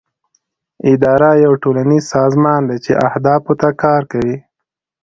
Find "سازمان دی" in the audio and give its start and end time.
2.15-2.77